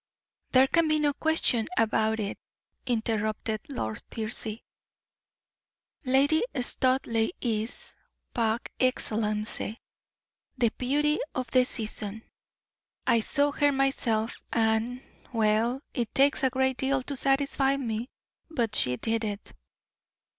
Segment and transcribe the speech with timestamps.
[0.51, 2.39] "There can be no question about it,"
[2.87, 4.63] interrupted Lord Piercy;
[6.03, 7.95] "Lady Studleigh is,
[8.33, 9.59] par excellence,
[10.57, 12.23] the beauty of the season.
[13.05, 15.03] I saw her myself, and
[15.33, 18.09] well, it takes a great deal to satisfy me,
[18.49, 19.53] but she did it."